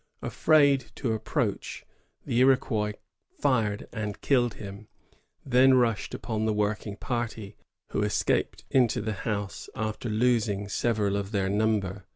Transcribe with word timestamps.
Afraid 0.23 0.85
to 0.95 1.13
approach, 1.13 1.85
the 2.25 2.39
Iroquois 2.39 2.93
fired 3.39 3.87
and 3.93 4.19
killed 4.19 4.55
him; 4.55 4.87
then 5.45 5.75
rushed 5.75 6.15
upon 6.15 6.45
the 6.45 6.53
working 6.55 6.95
party, 6.97 7.55
who 7.91 8.01
escaped 8.01 8.63
into 8.71 8.99
the 8.99 9.13
house, 9.13 9.69
after 9.75 10.09
losing 10.09 10.67
several 10.67 11.15
of 11.15 11.31
their 11.31 11.49
number. 11.49 12.05